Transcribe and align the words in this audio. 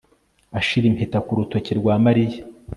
Ashira 0.59 0.85
impeta 0.87 1.17
ku 1.25 1.31
rutoki 1.37 1.71
rwa 1.79 1.93
Mariya 2.05 2.39